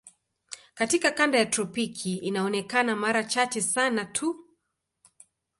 Katika 0.73 1.11
kanda 1.11 1.37
ya 1.39 1.45
tropiki 1.45 2.15
inaonekana 2.17 2.95
mara 2.95 3.23
chache 3.23 3.61
sana 3.61 4.05
tu. 4.05 4.45